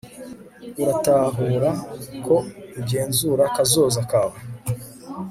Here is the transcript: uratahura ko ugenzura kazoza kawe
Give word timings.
uratahura 0.81 1.71
ko 2.25 2.35
ugenzura 2.79 3.43
kazoza 3.55 4.01
kawe 4.11 4.37